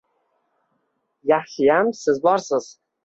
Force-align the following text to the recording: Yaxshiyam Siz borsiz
Yaxshiyam 1.33 1.91
Siz 2.01 2.21
borsiz 2.25 2.73